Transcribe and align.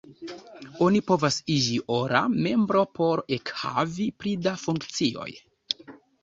Oni 0.85 1.01
povas 1.09 1.35
iĝi 1.55 1.77
ora 1.97 2.21
membro 2.45 2.81
por 3.01 3.21
ekhavi 3.37 4.09
pli 4.25 4.33
da 4.49 4.55
funkcioj. 4.65 5.29